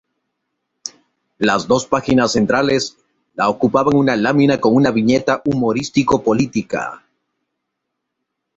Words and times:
Las 1.37 1.67
dos 1.67 1.85
páginas 1.85 2.31
centrales 2.31 2.97
la 3.35 3.49
ocupaban 3.49 3.95
una 3.95 4.15
lámina 4.15 4.59
con 4.59 4.73
una 4.73 4.89
viñeta 4.89 5.43
humorístico-política. 5.45 7.05